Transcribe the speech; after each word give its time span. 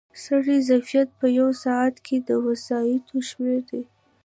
د 0.11 0.13
سړک 0.23 0.47
ظرفیت 0.69 1.09
په 1.19 1.27
یو 1.39 1.49
ساعت 1.63 1.95
کې 2.05 2.17
د 2.27 2.29
وسایطو 2.47 3.17
شمېر 3.29 3.59
دی 3.69 3.81